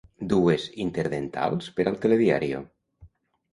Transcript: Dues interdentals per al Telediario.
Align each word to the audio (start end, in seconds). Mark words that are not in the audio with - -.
Dues 0.29 0.63
interdentals 0.85 1.69
per 1.77 1.87
al 1.93 2.01
Telediario. 2.07 2.65